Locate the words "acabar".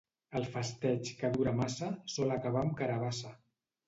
2.37-2.63